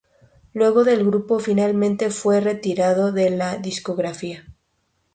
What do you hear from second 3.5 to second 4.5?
discográfica.